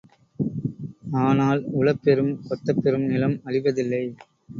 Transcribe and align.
ஆனால் 1.23 1.61
உழப்பெறும் 1.71 2.33
கொத்தப்பெறும் 2.47 3.05
நிலம் 3.05 3.37
அழிவதில்லை. 3.45 4.03